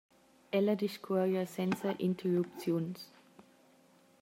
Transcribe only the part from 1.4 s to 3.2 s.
senza interrupziuns.